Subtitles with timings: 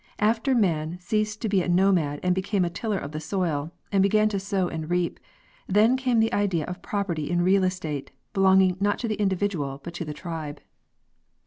[0.17, 4.01] After man ceased to be a nomad and became a tiller of the soil and
[4.01, 5.19] began to sow and reap,
[5.67, 9.93] then came the idea of property in real estate, belonging not to the individual but
[9.93, 10.59] to the tribe.